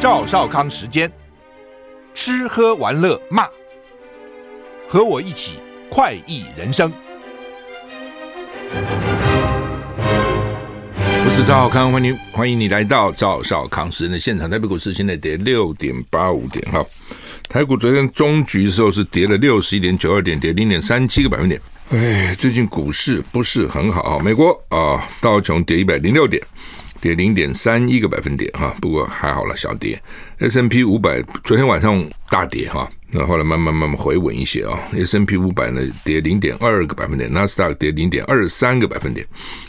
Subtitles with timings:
[0.00, 1.12] 赵少康时间，
[2.14, 3.46] 吃喝玩乐骂，
[4.88, 5.58] 和我一起
[5.90, 6.90] 快意人生。
[11.22, 14.48] 我是赵少康，欢迎欢迎你来到赵少康时间的现场。
[14.48, 16.82] 台北股市现在跌六点八五点哈，
[17.46, 21.60] 台股昨天中局的时候是跌了六十一点九二点，跌零点三七个百分点。
[21.90, 26.42] 哎，最近股市不是很好，美国啊道琼跌一百零六点。
[27.00, 30.00] 跌零点三一个百分点哈，不过还好了，小跌。
[30.38, 34.78] S n P 五百昨天晚上大跌哈，那后来慢慢慢慢回稳一些啊。
[34.92, 39.26] S n P 五百呢跌零点二个百分点，纳斯达克跌零点二三个百分点，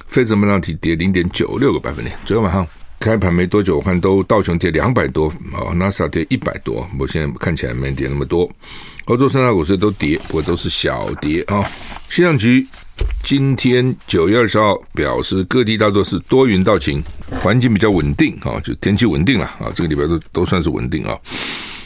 [0.08, 2.16] 费城半导体跌零点九六个百分点。
[2.26, 2.68] 昨天晚上
[3.00, 8.50] 开盘没多久，我看都道琼跌两百多啊，纳斯达克跌一百多，我现在看起来没跌那么多。
[9.06, 11.64] 欧洲三大股市都跌，不过都是小跌啊。
[12.10, 12.68] 气象局。
[13.24, 17.04] 今天九月二十号表示，各地大多是多云到晴，
[17.40, 19.72] 环境比较稳定啊，就天气稳定了啊。
[19.74, 21.18] 这个礼拜都都算是稳定啊。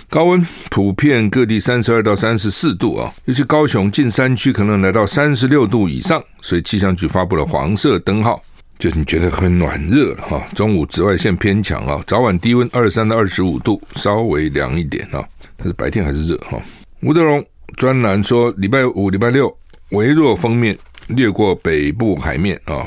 [0.10, 8.42] 高温普遍各地三十二到三十四度啊，尤其高雄近山区可能来到三十六度以上，所以气象局发布了黄色灯号，
[8.80, 10.42] 就你觉得很暖热了哈。
[10.56, 15.24] 中午紫外线偏强啊，早晚低温二十三到二十五度，稍微凉一点啊，
[15.58, 16.58] 但是白天还是热哈。
[17.02, 17.44] 吴德荣
[17.76, 19.56] 专栏说，礼拜五、礼拜六
[19.90, 20.78] 微弱锋面。
[21.09, 22.84] 掠过北部海面啊，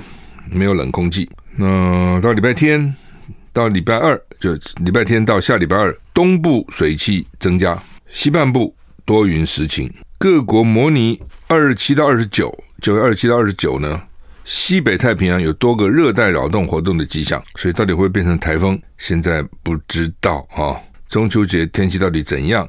[0.50, 1.30] 没有冷空气。
[1.60, 2.94] 那到礼拜天
[3.52, 7.76] 到礼拜二，就礼拜天到下礼拜二，东部水汽增加，
[8.08, 8.72] 西半部
[9.04, 9.92] 多云时晴。
[10.18, 14.00] 各国模拟二十七到二十九，九月二十七到二十九呢，
[14.44, 20.78] 西北太平洋有多个热带扰动活动的迹象，所以到底会变成台风，现在不知道啊。
[21.08, 22.68] 中秋节天气到底怎样，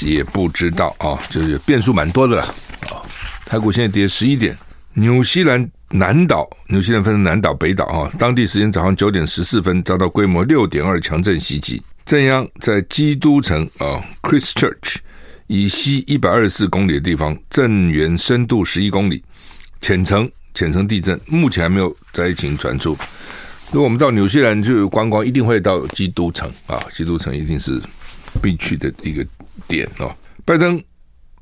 [0.00, 2.96] 也不知道啊，就是变数蛮多的了啊。
[3.44, 4.56] 台股现在跌十一点。
[4.94, 8.10] 纽西兰南岛，纽西兰分成南岛、北岛啊。
[8.18, 14.96] 当地时间早上九点十四分，遭到规模六点二强震袭击，震央在基督城啊 Christchurch
[15.48, 19.22] 以西一百二十四公里的地方，震源深度十一公里，
[19.82, 22.96] 浅层浅层地震，目前还没有灾情传出。
[23.70, 27.78] 如果我们到纽西兰去观光，一定会到基督城啊，基督城一定是
[28.40, 29.26] 必去的一个
[29.68, 30.08] 点啊。
[30.46, 30.82] 拜登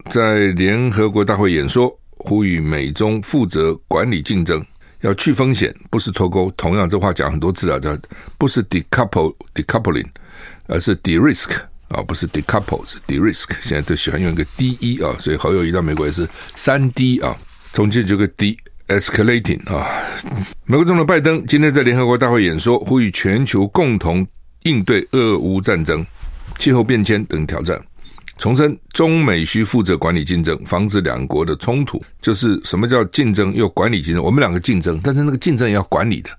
[0.09, 2.00] 在联合国大会演说。
[2.25, 4.65] 呼吁美中负责管理竞争，
[5.01, 6.51] 要去风险，不是脱钩。
[6.57, 7.97] 同样，这话讲很多次啊，叫
[8.39, 10.07] 不是 decouple decoupling，
[10.67, 11.51] 而是 de-risk
[11.89, 13.49] 啊，不是 decouple 是 de-risk。
[13.61, 17.37] 现在都喜欢用一个 de 啊，所以侯友宜到美国也是三 D 啊，
[17.73, 18.57] 中间就个 D
[18.89, 19.87] escalating 啊。
[20.65, 24.27] 美国总统拜登今天在联合国大会演说，呼吁全球共同
[24.63, 26.07] 应对俄乌战争、
[26.59, 27.81] 气候变迁等挑战。
[28.41, 32.03] 重申，中美需负责管理竞争，防止两国的冲突。
[32.23, 34.25] 就是什么叫竞争又管理竞争？
[34.25, 36.31] 我们两个竞争，但是那个竞争也要管理的，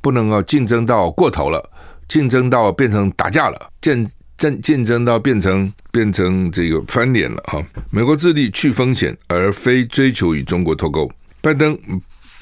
[0.00, 1.62] 不能够竞争到过头了，
[2.08, 4.08] 竞争到变成打架了，竞
[4.38, 7.62] 争竞争到变成变成这个翻脸了哈。
[7.90, 11.06] 美国致力去风险，而非追求与中国脱钩。
[11.42, 11.78] 拜登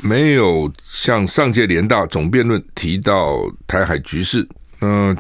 [0.05, 4.49] 没有向上届联大总辩论提到台海局势，
[4.83, 5.17] 嗯、呃，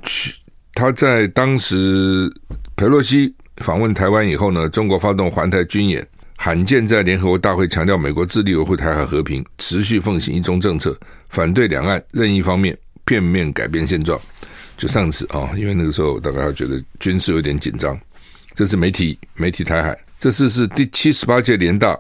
[0.74, 2.32] 他在当时
[2.76, 3.34] 佩洛西。
[3.60, 6.06] 访问台湾以后呢，中国发动环台军演，
[6.36, 10.98] 罕见在联合国大会强调美国致力维护台海和平，持续奉行一中政策，
[11.28, 14.18] 反对两岸任意方面片面改变现状。
[14.78, 17.98] 就上次啊，因为那个时候大家觉得军事有点紧张，
[18.54, 21.98] 这次媒体媒体台海，这次是第七十八届联大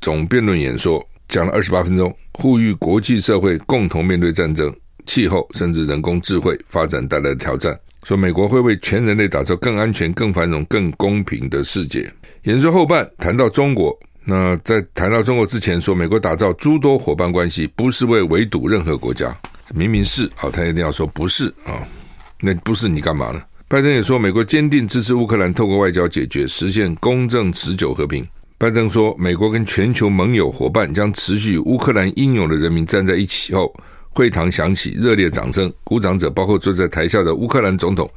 [0.00, 4.74] 总辩论演说，讲了二十八分钟，呼吁国际社会共同面对战争、
[5.04, 7.78] 气候甚至人工智慧发展带来的挑战。
[8.04, 12.10] 说美国会为全人类打造更安全、更繁荣、更公平的世界。
[12.42, 19.32] 演说后半谈到中国，那在谈到中国之前，说美国打造诸多伙伴关系，不是为围堵任何国家。
[19.72, 21.86] 明明是啊，他一定要说不是啊，
[22.40, 23.40] 那不是你干嘛呢？
[23.68, 28.26] 拜登也说，美国坚定支持乌克兰透过外交解决，实现公正持久和平。
[28.58, 33.72] 拜登说，美国跟全球盟友伙伴将持续与乌克兰英勇的人民站在一起后。
[34.12, 38.10] 会堂响起热烈掌声，鼓掌者包括坐在台下的乌克兰总统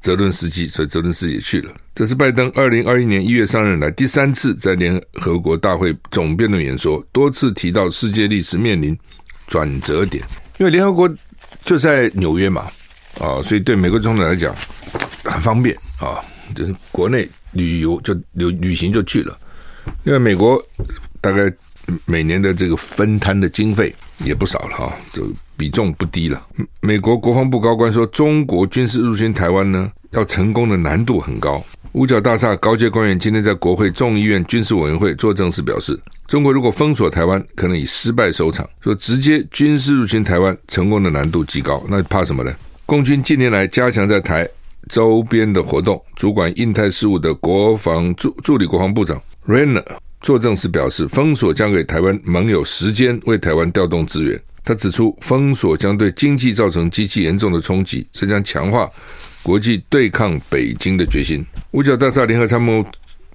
[0.00, 1.74] 泽伦斯基，所以泽伦斯基也去了。
[1.94, 8.96] 这是拜登二零二一年一月上任来第三次在联合国大会总辩论演说，多次提到世界历史面临
[9.46, 10.24] 转折点，
[10.58, 11.12] 因为联合国
[11.64, 12.62] 就在纽约嘛，
[13.20, 14.54] 啊，所以对美国总统来讲
[15.24, 16.24] 很方便啊，
[16.54, 19.38] 就是国内旅游就旅旅行就去了，
[20.04, 20.62] 因为美国
[21.20, 21.52] 大概
[22.06, 23.94] 每年的这个分摊的经费。
[24.22, 25.22] 也不少了哈，这
[25.56, 26.46] 比重不低了。
[26.82, 31.64] 美国国防部高官说，中国军事入侵台湾呢，要成功的难度很高。
[31.92, 38.68] 五角大厦高阶官员今天在国会众议院军事委员会作证时表示，中国如果封锁台湾，可能以失败收场。
[38.82, 41.82] 说直接军事入侵台湾，成功的难度极高。
[41.88, 42.54] 那怕什么呢？
[42.84, 44.46] 共军近年来加强在台
[44.90, 45.98] 周边的活动。
[46.16, 49.82] 主管印太事务的国防助助理国防部长 Rainer
[50.20, 54.40] 作证时表示，封锁将给台湾盟友时间为台湾调动资源。
[54.64, 58.88] 他指出，封锁将对经济造成极其严重的冲击，这将强化
[59.42, 61.44] 国际对抗北京的决心。
[61.70, 62.84] 五角大厦联合参谋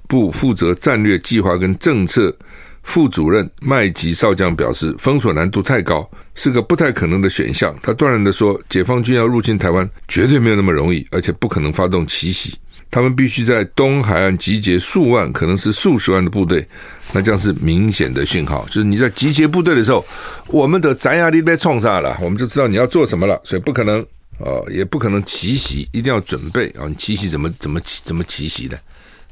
[0.07, 2.35] 部负责战略计划跟政策。
[2.83, 7.75] 副主任麦吉少将表示，封锁难度太高，是个不太可能的选项。
[7.81, 12.53] 他断然地说，解放军要入侵台湾，绝对没有那么容易，而且不可能发动奇袭。
[12.95, 16.65] 他们必须在东海岸集结数万，可能是数十万的部队，
[17.11, 18.65] 那将是明显的讯号。
[18.67, 20.01] 就是你在集结部队的时候，
[20.47, 23.99] 我们的咱压力被冲上了，我们就知道你要做什么了，所以不可能
[24.39, 26.87] 啊、呃，也不可能奇袭，一定要准备啊。
[26.87, 28.79] 你奇袭怎么怎么怎么奇袭的？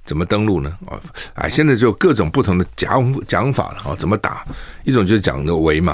[0.04, 0.78] 怎么登陆呢？
[0.86, 1.00] 啊，
[1.36, 3.96] 哎，现在就各种不同的讲讲法了啊。
[3.98, 4.46] 怎么打？
[4.84, 5.94] 一种就是讲的围嘛，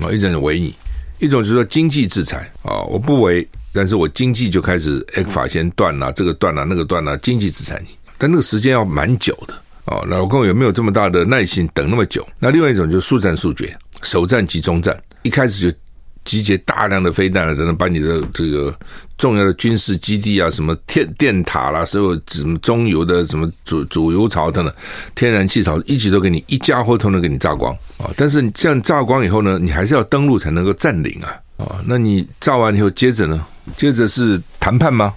[0.00, 0.70] 啊，一种是围你；
[1.18, 7.90] 一种就是说经济制裁啊，我不围，但是我经济就开始 X 法先断了，这个断了，那个断了，经济制裁你。
[8.18, 9.54] 但那个时间要蛮久的
[9.86, 10.04] 哦。
[10.06, 12.26] 老共有没有这么大的耐心等那么久？
[12.38, 15.76] 那另外一种就是速战速决，首战即终战，一开始就。
[16.22, 18.72] 集结大量的飞弹了，等等，把你的这个
[19.16, 24.72] 重要的军事基地啊，什么电电塔啦，所有什么中油的什么主主油槽等等，
[25.14, 28.12] 天然气槽，一直都给你一家伙通通给你炸光啊！
[28.18, 31.34] 但是你这样炸光以后呢，你还是要登陆才能够占领啊！
[31.60, 33.46] 啊，那你炸完以后，接着呢？
[33.76, 35.12] 接着是谈判吗？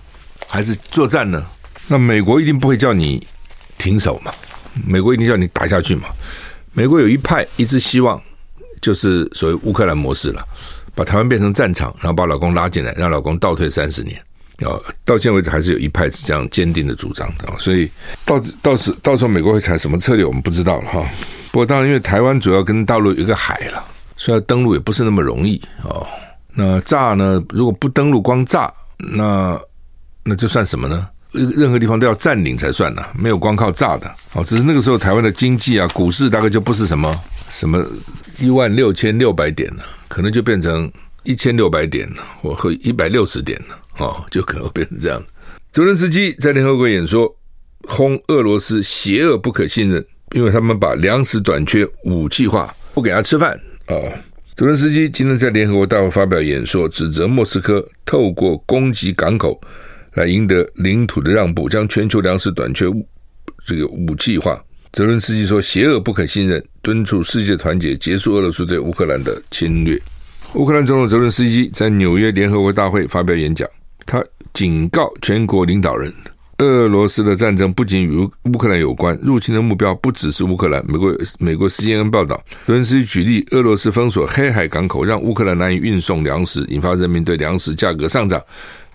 [0.47, 1.43] 还是作战呢？
[1.87, 3.25] 那美国一定不会叫你
[3.77, 4.31] 停手嘛？
[4.85, 6.07] 美国一定叫你打下去嘛？
[6.73, 8.21] 美国有一派一直希望，
[8.81, 10.45] 就是所谓乌克兰模式了。
[10.95, 14.15] 把台湾变成战场，然后把老公拉进来，让老公倒退三十年。
[14.59, 17.51] 啊，到现在为止还是有一派是这样坚定的主张的。
[17.57, 17.89] 所以
[18.23, 21.03] 到到时到时候美国会采什么策略，我们不知道了哈。
[21.51, 23.83] 不过当然，因为台湾主要跟大陆有一个海了，
[24.15, 26.05] 所以要登陆也不是那么容易哦。
[26.55, 27.43] 那炸呢？
[27.49, 29.59] 如果不登陆光炸，那
[30.23, 31.09] 那这算什么呢？
[31.31, 34.13] 任何地方都要占领才算呢，没有光靠炸的。
[34.33, 37.11] 哦，只是那个时候台湾的经济啊，股市大概就不是什么
[37.49, 37.83] 什么
[38.37, 39.83] 一万六千六百点了。
[40.07, 40.91] 可能就变成
[41.23, 45.19] 一千六百点了，或或一百六十点了，哦，就可能变成这样。
[45.71, 47.35] 泽伦斯基在联合国演说，
[47.87, 53.95] 轰俄罗斯邪恶不可信任，因为他们把粮食短缺武器化，不给他吃饭啊。
[54.55, 59.59] 泽伦斯基今天在联合国大会发表演说，指责莫斯科透过攻击港口
[60.13, 62.85] 来赢得领土的让步，将全球粮食短缺
[63.65, 64.63] 这个武器化。
[64.91, 69.99] 泽伦斯基说：“邪恶不可信任，敦促世界团结，结束俄罗斯对乌克兰的侵略。”
[70.53, 73.67] 乌克兰总统泽伦斯基在纽约联合国大会发表演讲，
[74.05, 74.23] 他
[74.53, 76.13] 警告全国领导人：
[76.63, 80.83] 俄罗斯的战争不仅与乌克兰有关，入侵的目标不只是乌克兰。
[80.87, 88.41] 美国美国 CNN 报道，泽伦斯基举例，俄罗斯封锁黑海港口，让乌克兰难以运送粮食，引发人民对粮食价格上涨，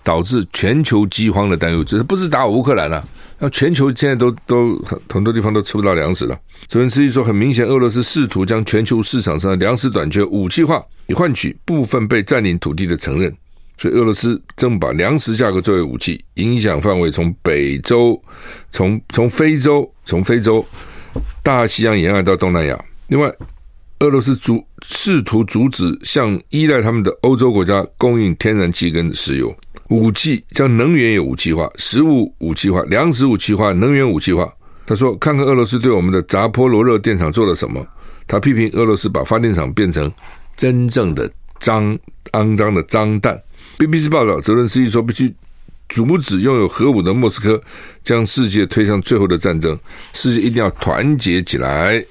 [0.03, 1.83] 导致全球饥荒的担忧。
[1.83, 3.07] 这不是打乌克兰了。
[3.41, 6.37] 那全球现在都都很很多地方都吃不到粮食了。
[6.67, 13.33] 泽连斯基说，很明显，俄罗斯试图将全球市场上的粮食短缺武器化，以换取部分被占领土地的承认。
[13.79, 18.21] 所以，俄罗斯正把粮食价格作为武器，影响范围从北洲、
[18.71, 20.65] 从从非洲、从非洲、
[21.41, 22.77] 大西洋沿岸到东南亚。
[23.07, 23.33] 另外，
[23.99, 29.55] 俄罗斯阻试图阻止向依赖他们的欧洲国家供应天然气跟石油。
[29.87, 34.53] 武器将能源也武器化，食物武器化，粮食武器化，能源武器化。
[34.85, 37.81] 他说：“看看俄罗斯对我们的扎波罗热电厂做了什么。”
[38.27, 40.11] 他批评俄罗斯把发电厂变成
[40.57, 41.97] 真正的脏、
[42.33, 43.41] 肮脏的脏蛋。
[43.79, 45.33] BBC 报道，泽伦斯基说：“必须
[45.87, 47.59] 阻止拥有核武的莫斯科
[48.03, 49.79] 将世界推向最后的战争，
[50.13, 52.03] 世界一定要团结起来。”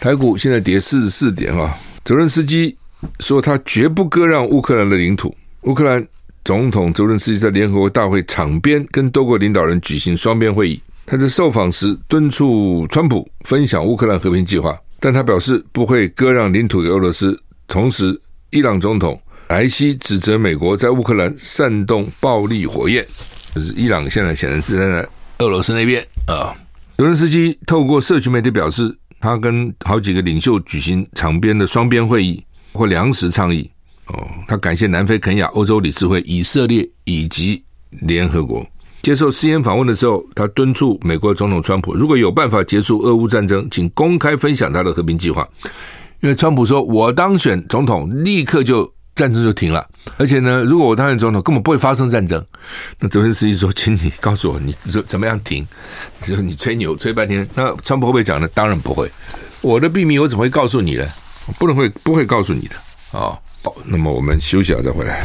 [0.00, 1.70] 台股现在跌四十四点啊。
[2.02, 2.74] 泽伦斯基
[3.20, 6.02] 说：“他绝不割让乌克兰的领土，乌克兰。”
[6.44, 10.80] 总统泽伦斯基在联合国大会场边跟多国领导人举行双边会议。
[11.04, 17.38] 他在受访时敦促川普分享乌克兰和平计划，但他表示不会割让领土给俄罗斯。
[17.68, 18.18] 同时，
[18.50, 19.20] 伊朗总统
[19.52, 23.04] 莱西指责美国在乌克兰煽动暴力火焰，
[23.54, 25.06] 就是伊朗现在显然是站在
[25.40, 26.56] 俄罗斯那边啊。
[26.96, 32.42] 泽伦斯基透过社群媒体表示，他跟好几个领袖举行场边的双边会议
[32.72, 33.70] 或粮食倡议。
[34.06, 38.66] 哦，他感谢南非、肯亚、欧洲理事会、以色列以及联合国。
[39.02, 45.46] 接受 CNN 访问的时候，他敦促美国总统川普，如果有办法结束俄乌战争，请公开分享他的和平计划。
[46.22, 49.86] 因为川普说，我当选总统，立刻就战争就停了。
[50.16, 52.44] 而且呢，如果我当选总统，根本不会发生战争。
[52.98, 55.66] 那泽连斯基说，请你告诉我，你怎怎么样停？
[56.22, 57.48] 就你吹牛吹半天。
[57.54, 58.48] 那川普会不会讲呢？
[58.54, 59.10] 当然不会。
[59.60, 61.06] 我的秘密我怎么会告诉你呢？
[61.58, 62.76] 不能会不会告诉你的
[63.18, 63.38] 啊。
[63.62, 65.24] 好，那么我们休息了再回来。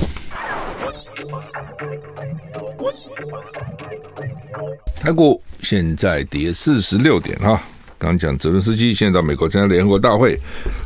[5.00, 7.62] 台股现在跌四十六点啊。
[8.00, 10.38] 刚讲泽伦斯基现在到美国参加联合国大会，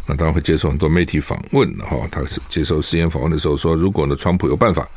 [0.08, 1.98] 那当然会接受很多媒体访问哈。
[2.10, 4.88] 他是接受实验访问的时候说，如果呢，川普有办法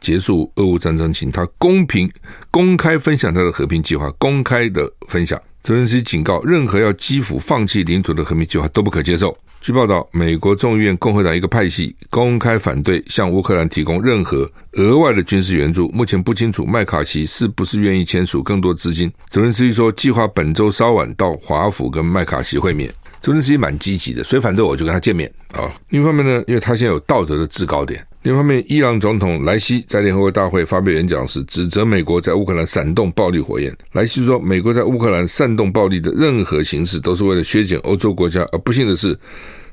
[0.00, 2.10] 结束俄乌战争，请他公平
[2.50, 5.40] 公开分享他的和平计划，公开的分享。
[5.64, 9.34] 泽伦斯基警告，任何要基辅放弃领土的和平计划都不可接受。
[9.62, 15.88] 据报道，美国众议院共和党一个派系公开反对向乌克兰提供任何额外的军事援助。
[15.88, 19.10] 目前不清楚麦卡锡是不是愿意签署更多资金。
[19.30, 22.92] 泽伦斯基说，计划本周稍晚到华府跟麦卡锡会面。
[23.22, 25.64] 泽伦斯基蛮积极的，谁反对我就跟他见面啊。
[25.88, 28.06] 另一方面呢，因为他现在有道德的制高点。
[28.24, 33.76] 另一方面，伊朗总统莱西在联合国大会发表演讲时，指责美国在乌克兰煽动暴力火焰。
[33.92, 38.40] 莱西说，美国在乌克兰煽动暴力的任何形式，都是为了削减欧洲国家。
[38.50, 39.18] 而不幸的是，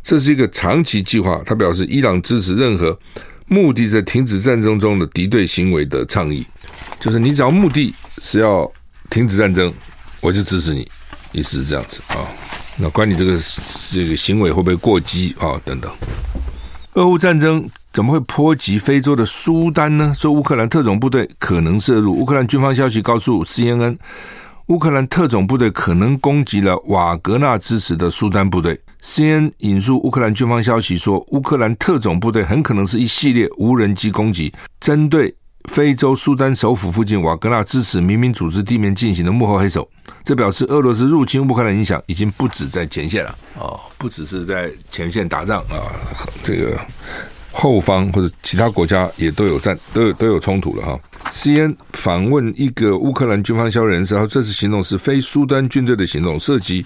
[0.03, 1.41] 这是一个长期计划。
[1.45, 2.99] 他表示，伊朗支持任何
[3.47, 6.45] 目的在停止战争中的敌对行为的倡议，
[6.99, 8.69] 就是你只要目的是要
[9.09, 9.71] 停止战争，
[10.19, 10.85] 我就支持你。
[11.31, 12.27] 意思是这样子啊。
[12.77, 13.39] 那关你这个
[13.91, 15.55] 这个行为会不会过激啊？
[15.63, 15.89] 等等。
[16.95, 20.13] 俄乌战争怎么会波及非洲的苏丹呢？
[20.17, 22.17] 说乌克兰特种部队可能涉入。
[22.17, 23.97] 乌克兰军方消息告诉 CNN，
[24.67, 28.79] 乌克兰特种部队可能攻击了瓦格纳支持的苏丹部队。
[29.01, 35.35] CNN 引述乌克兰军方消息说，乌克兰特种部队很可能是一系列无人机攻击，针对
[35.69, 39.85] 非洲苏丹首府附近瓦格纳支持民兵组织地面进行的幕后黑手。
[40.23, 45.91] 这表示俄罗斯入侵乌克兰影响已经不止在前线了哦，不只是在前线打仗啊，
[46.43, 46.79] 这个
[47.61, 50.99] 后方或者其他国家也都有战，都有都有冲突了哈。
[51.29, 56.83] C N 访问一个乌克兰军方消息人士，然后这次行动是非苏丹军队的行动，涉及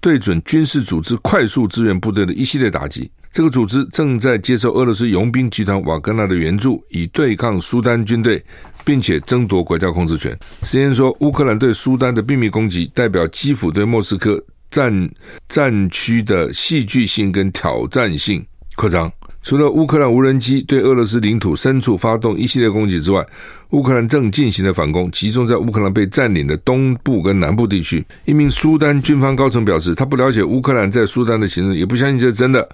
[0.00, 3.10] 对准军事组织快速支援部队的一系列打击。
[3.30, 8.42] 这个组织正在接受俄罗斯佣兵集团瓦格纳的援助，以对抗苏丹军队。
[8.84, 10.38] 并且争夺国家控制权。
[10.60, 14.38] C N 说，乌克兰对苏丹的秘密攻击，代表基辅对莫斯科
[14.70, 15.10] 战
[15.48, 18.44] 战区的戏剧性跟挑战性
[18.76, 19.10] 扩张。
[19.44, 23.24] 除了乌克兰无人机对俄罗斯领土深处发动一系列攻击之外，
[23.70, 28.04] 乌克兰正进行的反攻集中在乌克兰被占领的东部跟南部地区。
[28.24, 32.68] 一名苏丹军方高层表示，他不了解乌克兰在苏丹的行动，也不相信这是真的。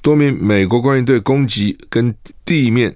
[0.00, 2.94] 多名美国官员对攻击跟地面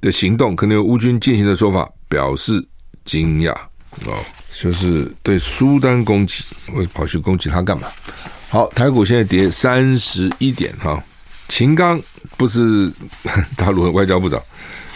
[0.00, 1.88] 的行动可能由乌军进行的说法。
[2.08, 2.64] 表示
[3.04, 3.50] 惊讶
[4.04, 4.14] 哦，
[4.54, 7.88] 就是对苏丹攻击，我跑去攻击他干嘛？
[8.48, 11.02] 好，台股现在跌三十一点哈。
[11.48, 12.00] 秦刚
[12.36, 12.92] 不是
[13.56, 14.40] 大陆的外交部长，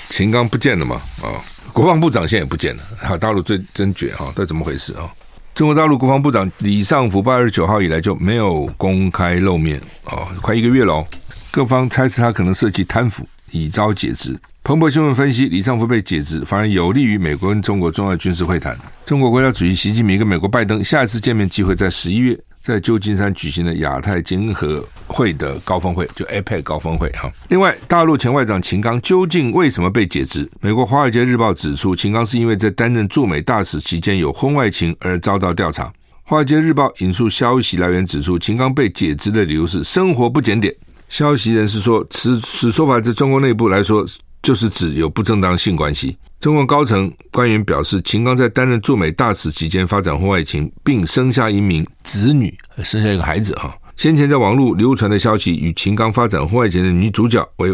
[0.09, 0.97] 秦刚不见了嘛？
[1.23, 1.39] 啊，
[1.73, 2.83] 国防部长现在也不见了。
[2.99, 5.09] 哈，大陆最真绝哈，这怎么回事啊？
[5.55, 11.07] 中国大陆国防部长李尚福八月九号以来就没有公开露面啊，快一个月了哦，
[11.51, 14.39] 各方猜测他可能涉及贪腐，已遭解职。
[14.63, 18.79] 彭博新闻分析，李尚福被解职，反而有利于美国跟中国重要军事会谈。
[19.05, 27.31] 中国国家主席习近平跟美国拜登下一次见面机会在十一月，在旧金山举行的亚太经合会的高峰会，就 APEC 高峰会哈。
[27.49, 30.47] 另外，大陆前外长秦刚究竟为什么被解职？
[30.61, 35.85] 美国《华尔街日报》指出，秦刚是因为在担任驻美大使期间有婚外情而遭到调查。
[36.23, 40.75] 《华尔街日报》引述消息来源指出，秦刚被解职的理由是生活不检点。
[41.09, 44.07] 消息人士说，此此说法在中国内部来说。
[44.43, 46.17] 就是指有不正当性关系。
[46.41, 53.77] 中国高层官员表示，秦刚在担任驻美大使期间发展婚外情，并生下一名子女，生下一个孩子哈。
[53.95, 57.71] 先前在网络流传的消息，与秦刚发展婚外情的女主角为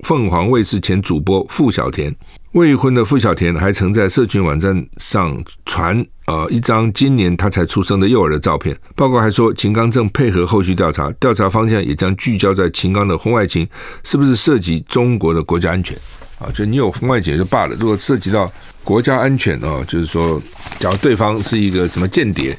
[0.00, 2.12] 凤凰卫视前主播付晓田。
[2.54, 8.76] 未婚的付晓田还曾在社群网站上传呃一张今年他才出生的幼儿的照片。
[8.96, 13.66] 报告还说，秦刚正配合后续调查，调查方向也将聚焦在秦刚的婚外情
[14.02, 15.96] 是不是涉及中国的国家安全
[16.42, 16.50] 啊？
[16.52, 18.50] 就你有婚外情就罢了，如果涉及到
[18.82, 20.40] 国家安全哦，就是说，
[20.76, 22.56] 假如对方是一个什么间谍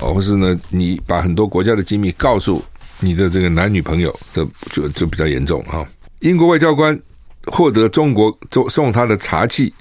[0.00, 2.62] 哦，或是呢，你把很多国家的机密告诉
[3.00, 5.86] 你的这个男女朋友，这就就比较严重啊。
[6.20, 6.98] 英国外交官。
[7.46, 9.72] 获得中国送送他的茶器，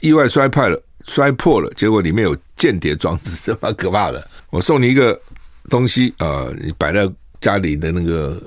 [0.00, 4.24] 意外摔坏了，摔破了，结果里面有间谍装置， 这蛮可怕的。
[4.50, 5.20] 我送你一个
[5.68, 8.40] 东西啊、你摆在家里的那个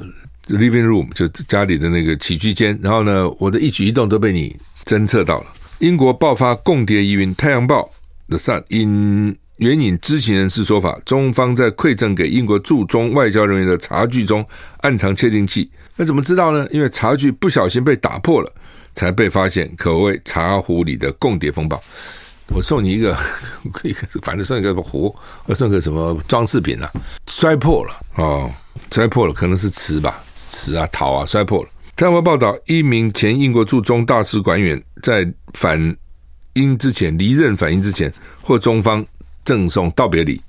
[0.58, 4.56] living room，就家里的那个起居间，然后呢，我的一举一动都被你
[4.86, 5.48] 侦测到了。
[5.80, 7.90] 英国爆发共谍疑云，《太阳报》
[8.30, 14.46] The Sun 引援引知情人士说法，中方在馈赠给英国驻中外交人员的茶具中
[14.82, 15.70] 暗藏窃听器。
[15.96, 16.68] 那怎么知道呢？
[16.72, 18.52] 因为茶具不小心被打破了。
[18.94, 21.82] 才被发现，可谓茶壶里的共谍风暴。
[22.48, 23.18] 我送你一个，
[23.72, 25.16] 可以，反正送一个壶，
[25.46, 26.92] 我送个什么装饰品啊？
[27.26, 28.52] 摔破了哦，
[28.92, 31.70] 摔破了，可能是瓷吧，瓷啊，陶啊，摔破了。
[31.96, 35.80] 《台湾报》道，一名前英国驻中大使馆员在反
[36.54, 39.04] 英之前离任返英之前，或中方
[39.46, 40.42] 赠送道别礼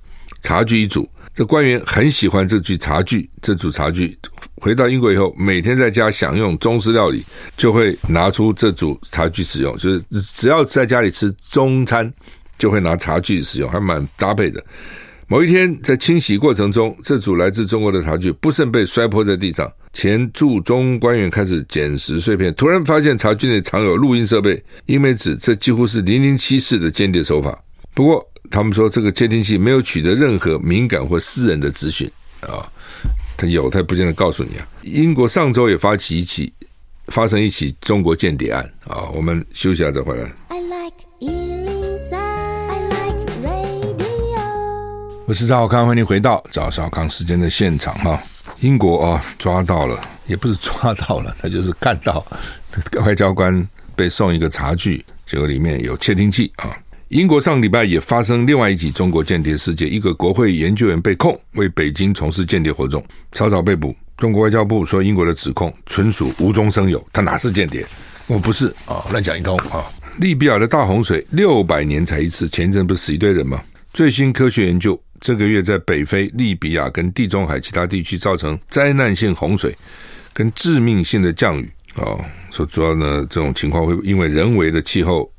[0.42, 1.08] 茶具一组。
[1.32, 4.18] 这官员很喜欢这具茶具，这组茶具
[4.56, 7.24] 回到英国以后，每天在家享用中式料理，
[7.56, 9.74] 就会拿出这组茶具使用。
[9.76, 10.04] 就是
[10.34, 12.12] 只要在家里吃中餐，
[12.58, 14.62] 就会拿茶具使用，还蛮搭配的。
[15.26, 19.70] 某一天在清洗过程中，这组来自中国的茶具不慎被摔破在地上。
[19.92, 24.62] 前驻中官员开始捡拾碎片，突然发现茶具内藏有录音设备。
[24.86, 27.62] 英媒指这几乎是零零七式的间谍手法。
[27.94, 32.66] 不过，他们说这个窃听器没有取得任何敏感或私人的资讯啊，
[33.36, 34.66] 他有，他也不见得告诉你啊。
[34.82, 36.52] 英国上周也发起一起
[37.08, 39.10] 发生一起中国间谍案啊。
[39.14, 40.32] 我们休息一下再回来。
[40.48, 44.40] I like 103, I like radio。
[45.26, 48.18] 我是赵小康，欢迎回到赵少康时间的现场哈。
[48.62, 52.24] 英国啊，抓到了，也不是抓到了，他就是看到
[53.04, 56.70] 外交官被送一个茶具，结果里面有窃听器啊。
[57.08, 63.92] 英国上礼拜也发生另外一起中国间谍事件，一个国会研究员被控为北京从事间谍活动，草草被捕。
[64.16, 67.84] 中国外交部说，英国的指控纯属无中生有，他哪是间谍？
[68.28, 69.84] 我不是啊，乱讲一通啊！
[70.18, 73.60] 利比亚的大洪水六百年才一次，前一阵不是死一堆人吗？
[73.92, 79.76] 最新科学研究，这个月在北非、利比亚跟地中海其他地区造成灾难性洪水
[80.32, 82.16] 跟致命性的降雨啊，
[82.50, 85.30] 说主要呢，这种情况会因为人为的气候。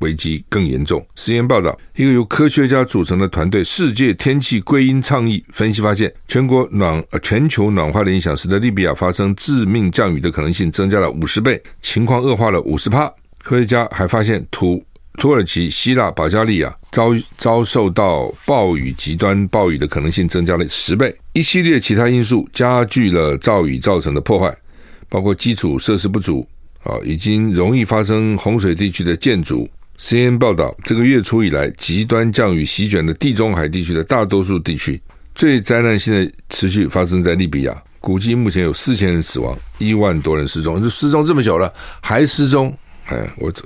[0.00, 1.04] 危机更严重。
[1.16, 13.12] 实验报道，一个由科学家组成的团队“世界天气归因倡议”分析发现，全国暖呃全球暖化的影响，使得利比亚发生致命降雨的可能性增加了五十倍，情况恶化了五十趴。
[13.42, 14.80] 科学家还发现，土
[15.18, 21.12] 土耳其、希腊、保加利亚遭遭受到暴雨极端暴雨的可能性增加了十倍。
[21.32, 24.56] 一系列其他因素加剧了暴雨造成的破坏，
[25.08, 26.46] 包括基础设施不足
[26.84, 29.68] 啊，已经容易发生洪水地区的建筑。
[29.98, 35.00] CNN 报道，这个月初以来，极端降雨席卷了地中海地区的大多数地区，
[35.34, 40.80] 最灾难性的持续发生在利比亚，估计目前有四千人死亡，一万多人失踪。
[40.80, 42.72] 就失踪这么久了，还失踪？
[43.08, 43.62] 哎，我这，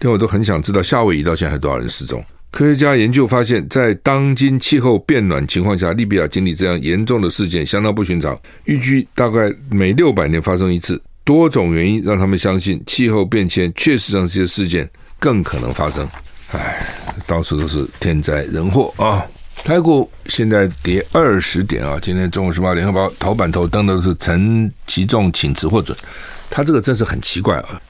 [0.00, 2.22] 连我都很想知道夏威夷到现在还多少人失踪。
[2.50, 11.00] 科学家研究发现，在当今气候变暖情况下，利比亚经历这样严重的事件相当不寻常，预计大概每六百年发生一次。
[11.24, 14.88] 多种原因让他们相信，气候变迁确实让这些事件。
[15.20, 16.08] 更可能发生，
[16.52, 16.80] 哎，
[17.26, 19.26] 到处都是天灾人祸啊！
[19.64, 21.98] 台股现在跌二十点啊！
[22.00, 25.98] 今天《中午时报》、《联合报》头版头登的是陈其重请辞获准，
[26.48, 27.82] 他这个真是很奇怪啊！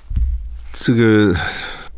[0.72, 1.34] 这个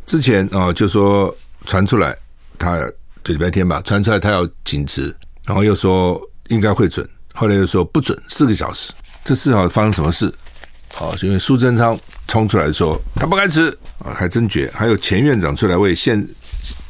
[0.05, 2.15] 之前啊就说传出来，
[2.57, 2.77] 他
[3.23, 8.91] 这礼拜天吧传出来他要请辞，然后又说应该会准，后来又说不准，四个小时，
[9.23, 10.33] 这是好发生什么事？
[10.93, 11.97] 好，因为苏贞昌。
[12.27, 14.71] 冲出来说他不该辞啊，还真绝。
[14.73, 16.25] 还有前院长出来为现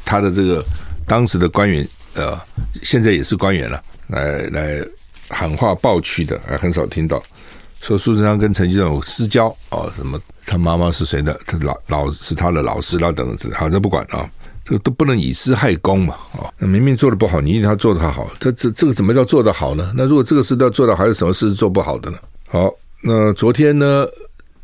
[0.04, 0.64] 他的这个
[1.04, 2.40] 当时的官员，呃，
[2.84, 4.86] 现在也是官员了，来来
[5.30, 7.20] 喊话爆区的，还很少听到
[7.82, 13.52] 说苏贞昌跟陈吉仲有私交啊，什么他妈妈是谁的，他老老是他的老师啦等等。
[13.52, 14.30] 好，这不管啊，
[14.64, 16.46] 这个都不能以私害公嘛啊。
[16.58, 19.92] 那明明做的不好，你一定要做的好，这这这个怎么叫做的好呢？
[19.96, 22.18] 那如果这个事都要做到，还有什么事是做不好的呢？
[22.48, 24.06] 好，那昨天呢？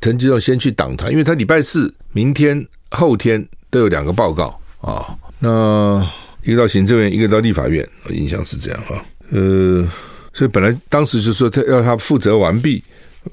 [0.00, 5.12] 陈吉仲先去党团，因为他礼拜四、明天、后天都有两个报告啊。
[5.40, 6.08] 那
[6.44, 9.04] 一个到行政院，一个到立法院，我印象是这样啊。
[9.32, 9.84] 呃，
[10.32, 12.80] 所以本来当时就说他要他负责完毕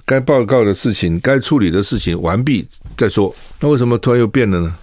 [0.06, 2.68] 该报告的事情、该处理的事情完毕
[2.98, 3.34] 再说。
[3.60, 4.76] 那为什么突然又变了呢？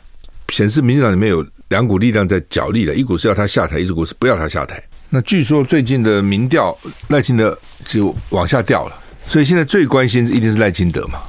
[0.48, 4.82] 显示民进党里面有两股力量在角力了，一股是要他下台，一股是不要他下台。
[5.08, 6.76] 那据说最近的民调
[7.08, 11.20] 赖清德就往下掉了，所以现在最关心一定是赖清德嘛。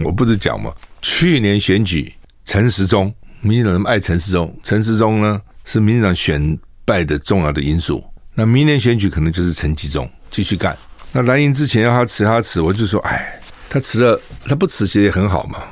[0.00, 2.12] 我不是讲嘛，去年选举
[2.44, 8.02] 陈时中，民进党那么爱陈时中，陈时中呢是民进党选败的重要的因素。
[8.34, 10.76] 那明年选举可能就是陈吉中继续干。
[11.12, 15.62] 那蓝营之前要他辞，他辞，我就说，哎，他辞了，他不辞其实也很好嘛。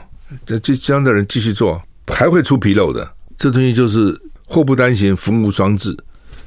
[0.44, 3.08] 这这这样的人继续做，还会出纰漏的。
[3.36, 5.96] 这东西就是祸不单行，福无双至。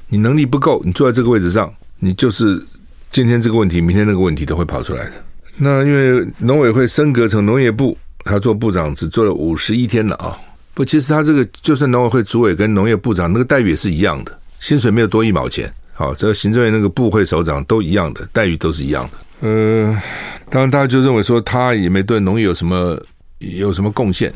[0.07, 2.65] 你能力不够，你坐在这个位置上，你就是
[3.11, 5.11] 今天这个问题，明天那个问题都会跑出来的。
[5.57, 10.35] 那因为农委会升格成农业部，他做部长只做了五十一天了啊！
[10.73, 15.71] 不，其实他这个就算农委会主委跟农业部长那个待遇也是一样的，薪水没有多一毛钱。
[15.99, 19.49] 好，这个行政院那个部会首长都一样的待遇都是一样的。
[19.49, 20.01] 呃，
[20.49, 22.97] 当然大家就认为说他也没对农业有什么
[23.39, 24.33] 有什么贡献。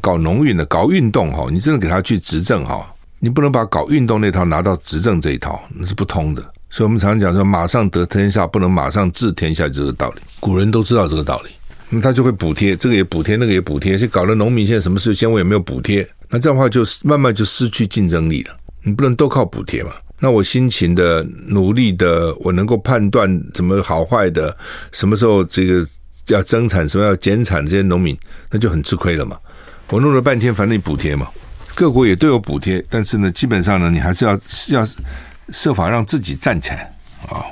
[0.00, 2.82] 搞农运的搞运动哈，你真的给他去执政哈，
[3.18, 6.42] 你不能把搞运动那套拿到执政这一套，那是不通的。
[6.70, 10.22] 所以我们常讲说，马上得天下，不能马上治天下，就这个道理。
[10.40, 11.50] 古人都知道这个道理，
[11.90, 13.98] 那他就会补贴，这个也补贴，那个也补贴。
[13.98, 18.56] 去搞了农民，现在什么事，先我也没有补贴那这样的话就慢慢就失去竞争力了。
[18.82, 19.92] 你不能都靠补贴嘛？
[20.24, 24.56] 那我辛勤的、努力的，我能够判断怎么好坏的，
[24.90, 25.86] 什么时候这个
[26.28, 28.18] 要增产，什么要减产，这些农民
[28.50, 29.36] 那就很吃亏了嘛。
[29.90, 31.28] 我弄了半天，反正你补贴嘛，
[31.74, 34.32] 各国也都有补贴，但是呢，基本上呢，你还是要
[34.70, 34.88] 要
[35.50, 36.90] 设法让自己站起来
[37.28, 37.44] 啊。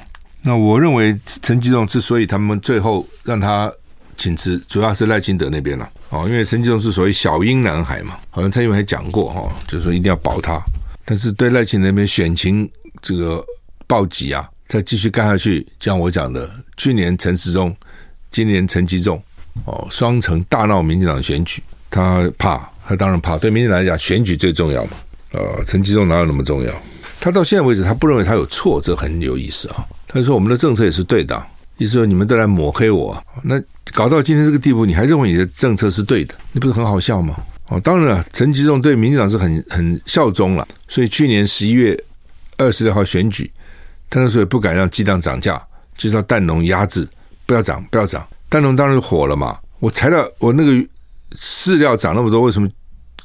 [0.43, 3.71] 那我认为陈吉仲之所以他们最后让他
[4.17, 10.59] 请辞，主要是赖清德那边了哦，因为陈吉仲是所谓小英男孩嘛，好像蔡英文还讲过哈，就是说一定要保他。
[11.05, 12.69] 但是对赖清那边选情
[13.01, 13.45] 这个
[13.87, 17.75] 暴击啊，再继续干下去，像我讲的，去年陈时中，
[18.31, 19.23] 今年陈吉仲，
[19.65, 23.37] 哦，双城大闹民进党选举，他怕，他当然怕。
[23.37, 24.93] 对民进党来讲，选举最重要嘛，
[25.33, 26.73] 呃，陈吉仲哪有那么重要？
[27.21, 29.85] 他到现在为止，他不认为他有错，这很有意思啊。
[30.09, 31.41] 他就说我们的政策也是对的，
[31.79, 33.61] 意思说你们都来抹黑我，那
[33.93, 37.37] 搞到今天这个地步，你还认为你的政策是对的，你不是很好笑吗？
[37.73, 41.99] 哦，当然了，陈吉仲对民进党是很很效忠了，所以去年十一月
[42.59, 43.51] 二十六号选举，
[44.11, 45.61] 他那时候也不敢让鸡蛋涨价，
[45.97, 47.09] 就叫蛋农压制，
[47.47, 48.27] 不要涨，不要涨。
[48.51, 50.87] 蛋农当然火了嘛，我材料我那个
[51.35, 52.69] 饲料涨那么多，为什么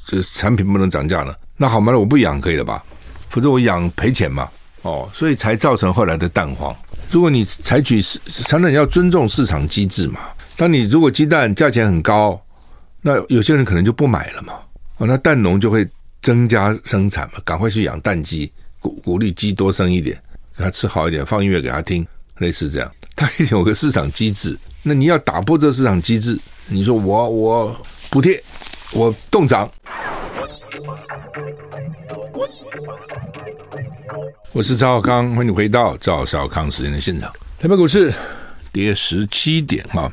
[0.06, 1.34] 这产品不能涨价呢？
[1.58, 2.82] 那好嘛，那我不养可以了吧？
[3.28, 4.48] 否则我养赔钱嘛。
[4.80, 6.74] 哦，所以才造成后来的蛋荒。
[7.10, 10.20] 如果你采取市，当然要尊重市场机制嘛。
[10.56, 12.40] 当你如果鸡蛋价钱很高，
[13.00, 14.54] 那有些人可能就不买了嘛。
[14.98, 15.86] 哦，那蛋农就会
[16.20, 20.20] 增加生产嘛，赶快去养蛋鸡，鼓鼓励鸡多生一点，
[20.56, 22.06] 给他吃好一点，放音乐给他听，
[22.38, 22.92] 类似这样。
[23.14, 27.80] 它有个市场机制，那你要打破这市场机制，你说我我
[28.10, 28.42] 补贴，
[28.92, 29.70] 我冻涨。
[34.52, 37.30] 我是赵小康，欢迎你回到赵小康时间的现场。
[37.60, 38.12] 台北股市
[38.72, 40.10] 跌十七点哈，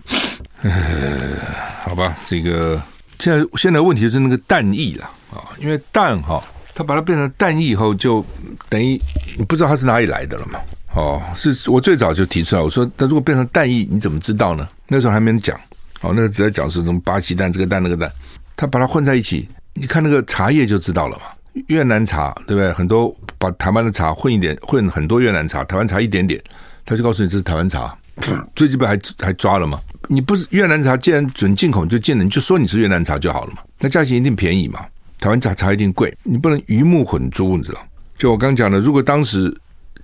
[1.83, 2.81] 好吧，这个
[3.19, 8.25] 现在现在问题就是那个蛋液了啊，因为蛋哈，它把它变成蛋液以后，就
[8.69, 8.99] 等于
[9.37, 10.59] 你不知道它是哪里来的了嘛。
[10.93, 14.67] 哦，是我最早就提出来，我说，那如果变成蛋液，你怎么知道呢？
[14.87, 15.59] 那时候还没讲，
[16.01, 18.09] 哦，那个只在讲是什么巴西蛋，这个蛋那个蛋，
[18.55, 21.23] 它把它混在一起，你看那个茶叶就知道了嘛。
[21.67, 22.71] 越南茶对不对？
[22.73, 26.41] 很多把台湾的茶混一点，混很多越南茶，台湾茶一点点，
[26.85, 27.97] 他就告诉你这是台湾茶。
[28.55, 29.79] 最近不还还抓了吗？
[30.07, 33.59] 你不是越南茶，既然准进口就进了，你就说你是越南茶就好了嘛。
[33.79, 34.85] 那价钱一定便宜嘛，
[35.19, 37.79] 台湾茶茶一定贵，你不能鱼目混珠，你知道？
[38.17, 39.55] 就我刚讲的，如果当时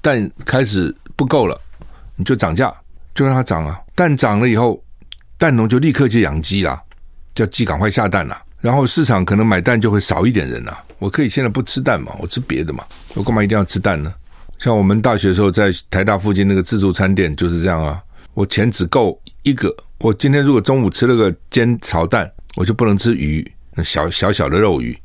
[0.02, 1.60] 蛋开始不够了，
[2.16, 2.74] 你就涨价，
[3.16, 3.80] 就让它涨啊。
[3.96, 4.84] 蛋涨了以后，
[5.38, 6.82] 蛋农就立刻就养鸡啦，
[7.34, 8.42] 叫鸡赶快下蛋啦。
[8.60, 10.76] 然后市场可能买蛋就会少一点人呐。
[11.00, 12.12] 我可以现在不吃蛋嘛？
[12.20, 12.84] 我吃别的嘛？
[13.16, 14.14] 我干嘛一定要吃蛋呢？
[14.62, 18.00] 像我们大学的时候在台大附近那个自助餐店就是这样啊。
[18.36, 24.96] 我钱只够一个，我今天如果中午吃了个煎炒蛋，我就不能吃鱼，那小小小的肉鱼。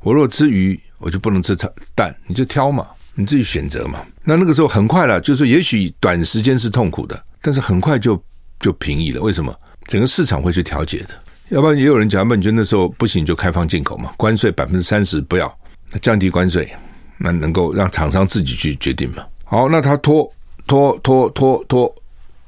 [0.00, 2.14] 我如果吃鱼，我就不能吃炒蛋。
[2.26, 3.98] 你就挑嘛，你自己选择嘛。
[4.24, 8.22] 那那个时候很快了，就是也许短时间是痛苦的，但是很快就
[8.60, 9.22] 就平移了。
[9.22, 9.52] 为什么？
[9.86, 11.14] 整个市场会去调节的。
[11.48, 14.12] 要不然也有人讲，那你觉得那时候不行就开放进口嘛？
[14.18, 15.58] 关税百分之三十不要，
[15.92, 16.70] 那降低关税，
[17.18, 19.24] 那能够让厂商自己去决定嘛？
[19.44, 20.30] 好，那他拖
[20.66, 21.94] 拖拖拖拖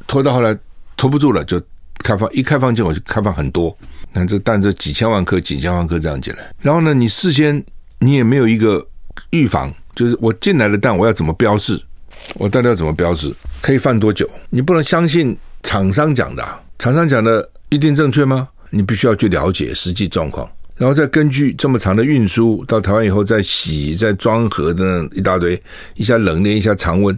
[0.06, 0.56] 拖到后来
[0.96, 1.60] 拖不住了，就
[1.98, 3.76] 开放一开放进口就开放很多，
[4.12, 7.62] 那这但这几千万颗几千万颗这样进来，然后呢，你事先
[7.98, 8.86] 你也没有一个
[9.30, 11.80] 预防，就是我进来的蛋我要怎么标示？
[12.34, 13.34] 我到底要怎么标示？
[13.62, 14.28] 可以放多久？
[14.50, 16.46] 你不能相信厂商讲的，
[16.78, 18.48] 厂商讲的一定正确吗？
[18.70, 20.48] 你必须要去了解实际状况，
[20.80, 25.62] 然后再根据这么长的运输到台湾以后再洗、再装盒的一大堆，
[25.94, 27.16] 一下冷链，一下常温，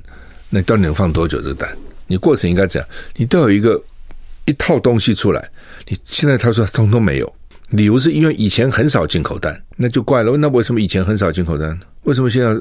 [0.50, 1.70] 那到底能放多久这个蛋？
[2.08, 3.80] 你过程应该这样，你都有一个
[4.46, 5.48] 一套东西出来。
[5.86, 7.34] 你现在他说通通没有，
[7.70, 10.36] 理由是因为以前很少进口蛋，那就怪了。
[10.36, 11.78] 那为什么以前很少进口蛋？
[12.02, 12.60] 为什么现在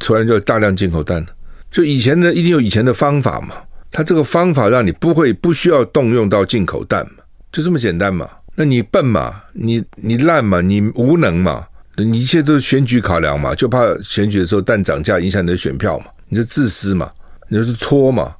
[0.00, 1.28] 突然就大量进口蛋呢？
[1.70, 3.54] 就以前呢，一定有以前的方法嘛。
[3.92, 7.22] 他这个方法让你不会不需要动用到进口蛋嘛。
[7.52, 8.28] 就这么简单嘛？
[8.54, 9.42] 那你笨嘛？
[9.52, 10.60] 你你烂嘛？
[10.60, 11.66] 你无能嘛？
[11.96, 13.54] 你一切都是选举考量嘛？
[13.54, 16.06] 就怕选举的时候蛋涨价影响你的选票嘛？
[16.28, 17.10] 你就自私嘛？
[17.48, 18.34] 你就是拖嘛？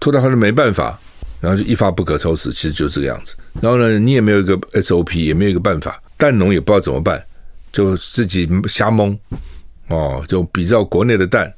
[0.00, 0.98] 拖到后来没办法，
[1.40, 3.34] 然后就一发不可收拾，其实就这个样子。
[3.60, 7.24] 然后呢，你也没有一个 SOP，也没有一个办法，蛋农也不知道怎么办，
[7.72, 9.18] 就自己瞎蒙
[9.88, 11.52] 哦，就比照国内的蛋，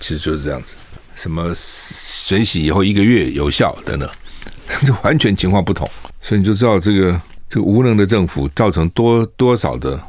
[0.00, 0.74] 其实就是这样子。
[1.14, 4.08] 什么水洗以后一个月有效等等，
[4.84, 5.88] 这完全情况不同。
[6.20, 7.20] 所以你就知道这个
[7.52, 10.00] 这个无能的政府造成多多少的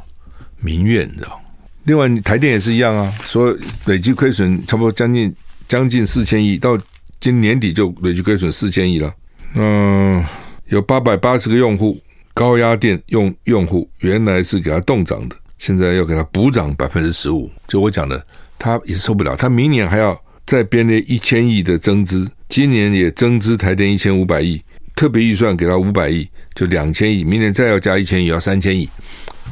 [0.62, 1.38] 民怨，你知道？
[1.82, 3.54] 另外，台电也是一样啊，说
[3.84, 5.30] 累计亏损差不多将近
[5.68, 6.74] 将近四千亿，到
[7.20, 9.12] 今年底就累计亏损四千亿了。
[9.56, 10.24] 嗯，
[10.68, 12.00] 有八百八十个用户
[12.32, 18.26] 高压电用用户原来是给他冻涨的，现在要给他补涨百分之十五，就我讲的，
[18.58, 19.36] 他也受不了。
[19.36, 24.62] 他明年还要再编列一千亿的增资，今年也增资台电一千五百亿，
[24.94, 27.24] 特别预算给他五百亿，就两千亿。
[27.24, 28.88] 明年再要加一千亿，要三千亿，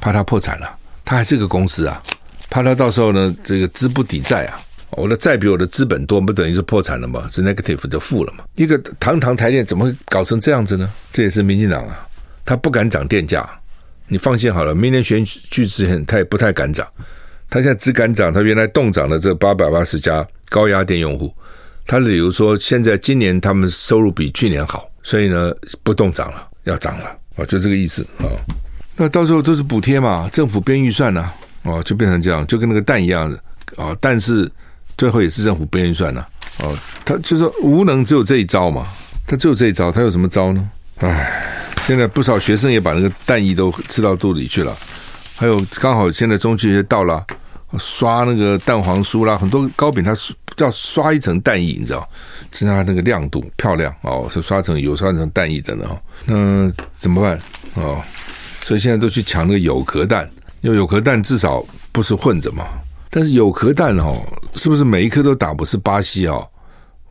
[0.01, 0.79] 怕他破产了。
[1.05, 2.03] 他还是个公司啊，
[2.49, 4.61] 怕他到时候呢，这个资不抵债啊。
[4.93, 7.27] 我的债比我的资本多，不等于是破产了吗？
[7.31, 8.45] 是 negative 就负了嘛？
[8.57, 10.91] 一个堂堂台电怎么会搞成这样子呢？
[11.13, 12.07] 这也是民进党啊，
[12.45, 13.49] 他不敢涨电价。
[14.07, 16.87] 你放心好了，明年选举之前他也不太敢涨，
[17.49, 21.35] 他现在只敢涨他原来冻涨的这八百八十家高压电用户，
[21.87, 28.27] 他比如说现在今年他们收入比去年好，所以呢不动涨了，要涨了啊，就这个意思啊。
[28.97, 31.31] 那到时候都是补贴嘛，政府编预算呢，
[31.63, 33.37] 哦，就变成这样，就跟那个蛋一样的
[33.77, 34.51] 啊，但是
[34.97, 36.25] 最后也是政府编预算呢，
[36.61, 38.87] 哦，他就说无能只有这一招嘛，
[39.27, 40.71] 他只有这一招，他有什么招呢？
[40.99, 41.49] 唉。
[41.85, 44.73] 现在不少学生也把那个蛋液都吃到肚里去了，
[45.37, 47.27] 还有刚好现在中秋节到了，
[47.77, 50.15] 刷那个蛋黄酥啦，很多糕饼它
[50.59, 52.09] 要刷一层蛋液，你知道，
[52.51, 55.89] 增加那个亮度漂亮哦，是刷成有刷成蛋液的呢。
[56.27, 57.39] 那怎么办
[57.75, 58.03] 哦？
[58.65, 60.29] 所以现在都去抢那个有壳蛋，
[60.61, 62.67] 因为有壳蛋至少不是混着嘛。
[63.11, 64.23] 但是有壳蛋哦，
[64.55, 66.47] 是不是每一颗都打不是巴西哦？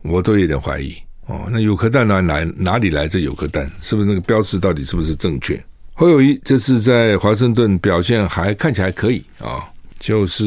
[0.02, 0.96] 我都有点怀疑。
[1.26, 3.70] 哦，那有壳蛋哪来哪里来这有壳蛋？
[3.80, 5.62] 是不是那个标志到底是不是正确？
[5.94, 9.62] 侯友谊这次在华盛顿表现还看起来可以啊、
[10.02, 10.44] 就是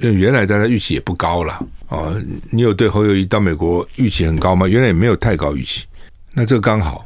[0.00, 2.14] 因为原来大家预期也不高了啊、
[2.50, 4.66] 你有对侯友谊到美国预期很高吗？
[4.68, 5.84] 原来也没有太高预期。
[6.32, 7.04] 那这个刚好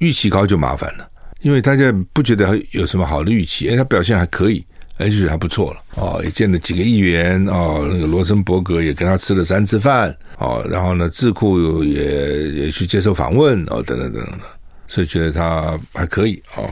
[0.00, 1.08] 预期高就麻烦了，
[1.40, 4.64] 因为大家不觉得有什么好的预期，哎，他表现还可以。
[4.96, 14.44] 而且还不错了哦，也见了几个议员哦，那个罗森伯格也跟他吃了三次饭哦，然后呢，智库也也去接受访问哦，等等等等的，
[14.86, 16.70] 所以觉得他还可以哦，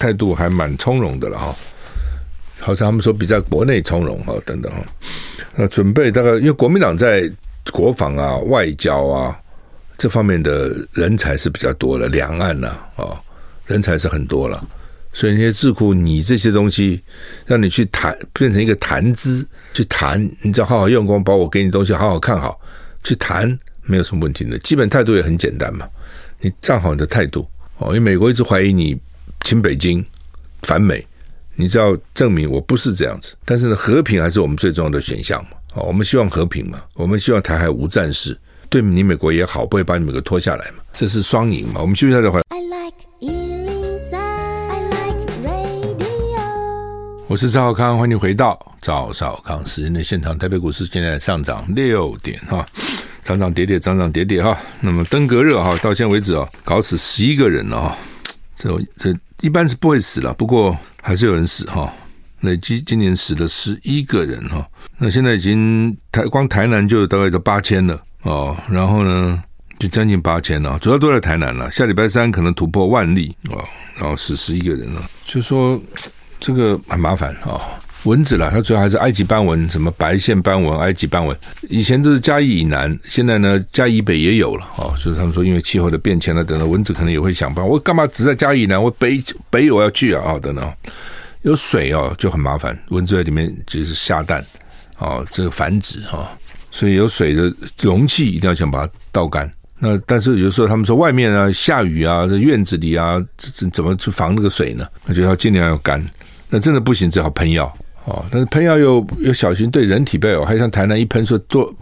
[0.00, 1.54] 态度还蛮从容的了哈，
[2.60, 4.84] 好像他们说比在国内从容哦，等等哈，
[5.56, 7.30] 那准备大概因为国民党在
[7.72, 9.36] 国防啊、外交啊
[9.96, 13.20] 这方面的人才是比较多的，两岸呐啊，
[13.66, 14.62] 人才是很多了。
[15.12, 17.02] 所以那些智库，你这些东西
[17.44, 22.60] 让你去谈，变成一个谈资去谈，你只要好好用功，把我给你东西好好看好，
[23.02, 24.56] 去谈没有什么问题的。
[24.60, 25.88] 基本态度也很简单嘛，
[26.38, 27.44] 你站好你的态度
[27.78, 27.88] 哦。
[27.88, 28.96] 因为美国一直怀疑你
[29.42, 30.04] 亲北京、
[30.62, 31.04] 反美，
[31.60, 33.36] 你只要证明我不是这样子。
[33.44, 35.50] 但是呢，和平还是我们最重要的选项嘛。
[35.74, 38.36] 哦，我们希望和平嘛，我们希望台海无战事，
[38.70, 40.82] 对你美国也好，不会把你们给拖下来嘛。
[40.92, 41.80] 这是双赢嘛。
[41.80, 42.44] 我们休息一下再回来。
[47.28, 50.36] 我是赵少康，欢迎回到赵少康时间的现场。
[50.36, 52.66] 台北股市现在上涨六点哈，
[53.22, 54.58] 涨涨跌跌，涨涨跌跌哈。
[54.80, 57.96] 那么登革热哈，到现在为止啊，搞死十一个人了哈。
[58.56, 61.92] 这这一般是不会死了，不过还是有人死哈。
[62.40, 64.66] 累计今年死了十一个人哈。
[64.98, 69.42] 那现在已经台光台南就大概就八千了哦，然后呢
[69.78, 71.70] 就将近八千了，主要都在台南了。
[71.70, 73.64] 下礼拜三可能突破万例哦，
[73.96, 75.80] 然后死十一个人了，就说。
[76.42, 77.60] 这个很麻烦、哦，
[78.04, 81.36] 蚊子啦，它主要还是埃及斑蚊，什么白线斑蚊、埃及斑蚊，
[81.68, 88.82] 以前都是嘉义以南，现在呢嘉义北也有了哦，所以他们说因为气候的变迁了等等，蚊子可能也会想办法，我干嘛只在嘉义以南？
[88.82, 90.72] 我北北我要去啊啊、等等，
[91.42, 94.44] 有水哦就很麻烦，蚊子在里面就是下蛋
[94.98, 96.26] 哦，这个繁殖哈、哦，
[96.70, 99.50] 所以有水的容器一定要想把它倒干。
[99.78, 104.86] 那但是有时候他们说外面啊下雨啊，这院子里啊怎怎么去防那个水呢？
[105.06, 106.02] 那就要尽量要干。
[106.50, 107.72] 那真的不行，只好喷药
[108.04, 108.24] 哦。
[108.30, 111.72] 但是喷药又又小心对人体不好，还像台南一喷说多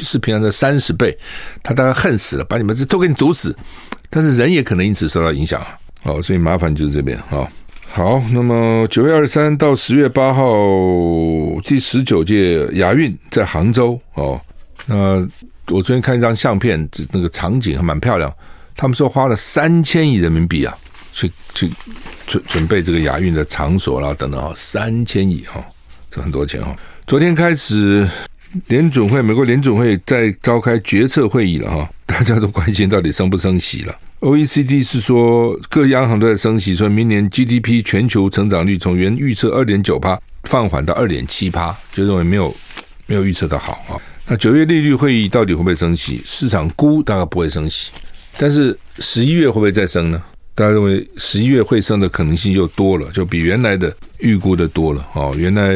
[0.00, 1.16] 是平常的三十倍，
[1.62, 3.54] 他大概恨死了，把你们这都给你毒死。
[4.10, 5.68] 但是人也可能因此受到影响啊。
[6.04, 7.46] 哦，所以麻烦就是这边啊、
[7.92, 10.42] 好，那么九月二十三到十月八号，
[11.64, 14.40] 第十九届亚运在杭州哦。
[14.86, 15.20] 那
[15.68, 18.32] 我昨天看一张相片，那个场景还蛮漂亮。
[18.74, 20.74] 他们说花了三千亿人民币啊，
[21.12, 21.70] 去去。
[22.26, 25.62] 准准备这个亚运的场所啦，等等啊，三千亿哈，
[26.08, 26.74] 这很多钱哈。
[27.06, 28.08] 昨天开始，
[28.68, 33.94] 联准会美国联准会在召开决策会议了哈， 大家都关心到底升不升息了。
[34.20, 42.54] OECD 是说各央行都在升息，所以明年 GDP 全球成长率从原预测二点九趴放缓到二点七趴，就认为没有
[43.06, 44.00] 没有预测的好啊。
[44.26, 46.22] 那九月利率会议到底会不会升息？
[46.24, 47.90] 市场估大概不会升息，
[48.38, 50.22] 但是十一月会不会再升呢？
[50.54, 55.34] 大家认为十一月会升的可能性又多了，就比原来的预估的多了哦。
[55.36, 55.70] 原来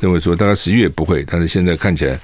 [0.00, 2.18] 认为说大概十一月不会，但是现在看起来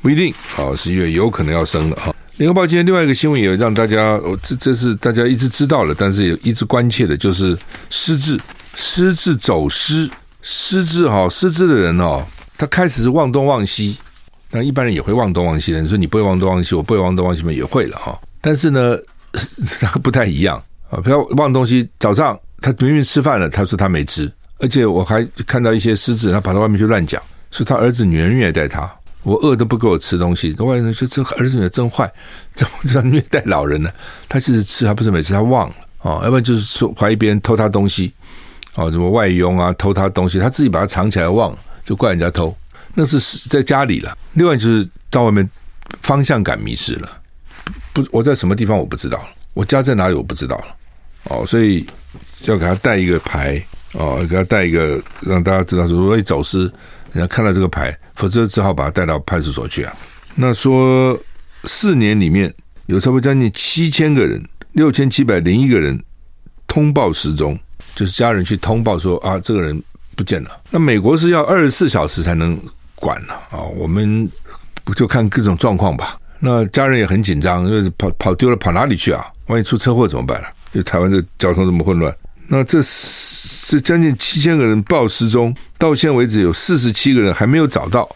[0.00, 0.74] 不一定哦。
[0.76, 2.14] 十一月有可能要升了哈。
[2.38, 7.56] 联合报今天另外一个新闻也让大家哦，这这是大家一直知道了，但是也一直关切的，就是
[7.90, 8.38] 失智
[8.74, 10.08] 失智走失
[10.42, 12.24] 失智哈，失智的人哦，
[12.56, 13.98] 他开始是忘东忘西，
[14.50, 15.80] 但一般人也会忘东忘西的。
[15.80, 18.18] 你说你不会忘东忘西，我不会忘东忘西嘛，也会了哈。
[18.40, 18.96] 但是呢，
[19.82, 20.60] 那 个不太一样
[20.92, 21.00] 啊。
[21.00, 28.88] 不要忘东西，早上他明明吃饭了，他说他没吃，而且我还看到一些狮子，他跑到外面去乱讲，说他儿子女儿虐待他，
[29.22, 30.52] 我饿都不给我吃东西。
[30.58, 32.12] 外人说这儿子女儿真坏，
[32.54, 33.90] 怎么这样虐待老人呢？
[34.28, 36.20] 他其实吃，他不是没吃，他忘了啊。
[36.24, 38.12] 要不然就是说怀疑别人偷他东西。
[38.74, 42.56] 哦，什么外佣啊，偷他东西，他自己把它藏起来忘了，就怪人家偷。
[42.94, 43.18] 那是
[43.50, 44.16] 在家里了。
[44.32, 45.46] 另外就是到外面
[46.00, 47.20] 方向感迷失了，
[47.92, 50.64] 不，我在什么地方我不知道了，我家在哪里我不知道了。
[51.24, 51.84] 哦，所以
[52.44, 56.60] 要给他带一个牌，哦，给他带一个，让大家知道说，如果走失，
[57.12, 59.92] 人家看到这个牌，否则只好把他带到派出所去啊。
[60.34, 61.18] 那说
[61.64, 62.52] 四年里面
[62.86, 66.02] 有差不多将近七千个人，六千七百零一个人
[66.66, 67.58] 通报失踪。
[67.94, 69.80] 就是家人去通报说啊，这个人
[70.16, 70.50] 不见了。
[70.70, 72.58] 那美国是要二十四小时才能
[72.94, 74.26] 管了啊，我们
[74.82, 76.18] 不就看各种状况吧。
[76.38, 79.26] 那家人也很紧张，因为跑跑丢了，跑哪里去啊？
[79.48, 80.48] 万一出车祸怎么办呢？
[80.72, 82.14] 就台湾这交通这么混乱。
[82.48, 82.80] 那这
[83.68, 88.08] 这将近七千个人报失踪，到现为止有四十七个人还没有找到。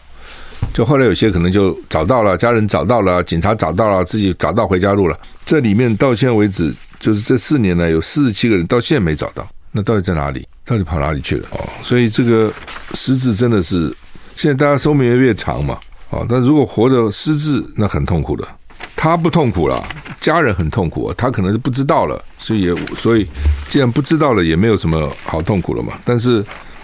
[0.73, 5.17] 就后来有些可能就找到了，家人找到了，警察找到了，自己找到回家路了。
[5.45, 9.47] 这里面到现为止，就是这四年来有四十七个人到现在没找到。
[9.71, 10.47] 那到底在哪里？
[10.65, 11.47] 到底跑哪里去了？
[11.51, 12.51] 哦，所以这个
[12.93, 13.95] 失智真的是
[14.35, 15.77] 现在大家寿命越来越长嘛，
[16.09, 18.47] 哦，但如果活着失智，那很痛苦的。
[18.95, 19.83] 他不痛苦了，
[20.19, 23.27] 家人很痛苦，他可能是不知道了，所以也所以
[23.69, 25.93] 既然不知道了，也没有什么好痛苦了嘛。
[26.03, 26.43] 但是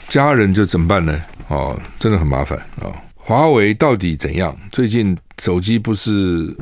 [0.09, 1.19] 家人就怎么办呢？
[1.47, 2.91] 哦，真的很麻烦啊。
[3.15, 4.55] 华为到底怎样？
[4.71, 6.55] 最近手机不是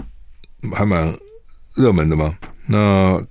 [0.74, 1.14] 还蛮
[1.76, 2.36] 热门的吗？
[2.68, 3.22] 那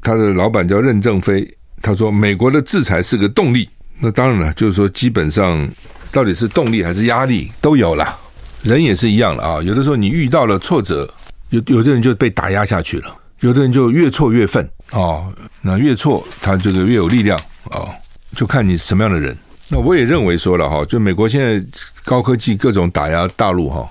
[0.00, 1.46] 他的老板叫任正非。
[1.82, 3.68] 他说：“美国的制裁是个动力，
[4.00, 5.68] 那当然了，就是说基本上
[6.10, 8.16] 到底是动力还是压力都有了。
[8.64, 11.08] 人也是一样了啊，有的时候你遇到了挫折，
[11.50, 15.26] 有有的人就被打压下去了，有的人就越挫越愤啊。
[15.62, 17.38] 那越挫他这个越有力量
[17.70, 17.88] 啊，
[18.34, 19.36] 就看你什么样的人。
[19.68, 21.64] 那我也认为说了哈，就美国现在
[22.04, 23.88] 高科技各种打压大陆哈，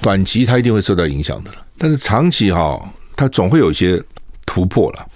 [0.00, 2.80] 短期它一定会受到影响的了，但是长期哈，
[3.16, 4.02] 它总会有一些
[4.44, 5.06] 突破了。”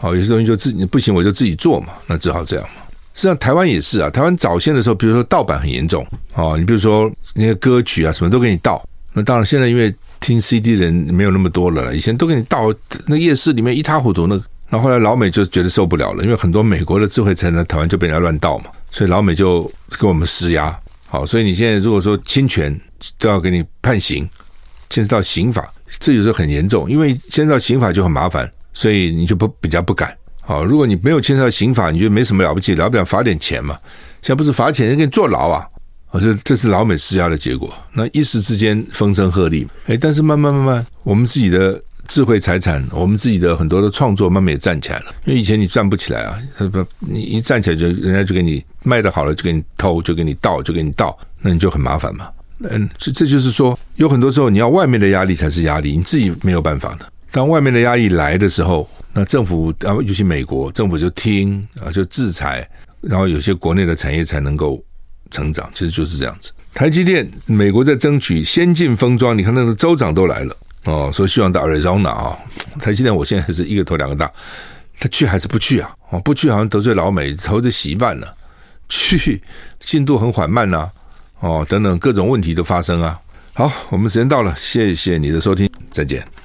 [0.00, 2.82] 好，有些东西就自己不行，我就自己做嘛，那只好这样嘛。
[3.14, 4.08] 实际上，台湾也是啊。
[4.08, 8.80] 台湾早先的时候，比如说盗版很严重哦，你比如说那些歌曲啊，什么都给你盗。
[9.12, 12.72] 那当然，现在因为听 CD 人没有那么多了，以前都给你盗，
[13.06, 14.26] 那夜市里面一塌糊涂。
[14.26, 14.40] 那
[14.70, 19.62] 那后来老美就觉得受不了了，因为很多美国的智慧城呢台湾就被人家乱盗嘛，所以老美就
[19.98, 20.78] 给我们施压。
[21.06, 22.78] 好，所以你现在如果说侵权
[23.18, 24.28] 都要给你判刑，
[24.90, 28.50] 牵涉到刑法，这有时候很严重，因为牵涉到刑法就很麻烦。
[28.74, 33.76] 所以你就不比较不敢，好，如果你没有牵涉到刑法，你就没什么了不起，了不了罚点钱嘛？
[34.22, 35.66] 现在不是罚钱，人给你坐牢啊！
[36.10, 45.14] 我说这是老美施压的结果，那一时之间风声鹤唳，哎，但是慢慢慢慢，我们自己的智慧财产，我们自己的很多的创作，慢慢也站起来了。
[45.26, 52.28] 因为以前你站不起来啊，他不，你一站起来就人家就给你卖的好了，就给你偷，就给你盗，就给你盗，那你就很麻烦嘛。
[52.60, 57.06] 嗯，这这就是说，有很多时候你要外面的压力才是压力，你自己没有办法的。
[57.30, 62.66] 当外面的压力来的时候，那政府啊，尤其美国政府就听啊，就制裁，
[63.02, 64.82] 然后有些国内的产业才能够
[65.30, 66.52] 成长，其实就是这样子。
[66.74, 72.38] 台积电，美国在争取先进封装，你看那个州长都来了哦，说希望到 Arizona 啊。
[72.80, 74.30] 台积电，我现在是一个头两个大，
[74.98, 75.90] 他去还是不去啊？
[76.10, 78.34] 哦，不去好像得罪老美，投资洗一半了。
[78.88, 79.42] 去
[79.80, 80.90] 进度很缓慢呐、
[81.40, 83.18] 哦，等等各种问题都发生啊。
[83.54, 86.26] 好，我们时间到了，谢谢你的收听，再见。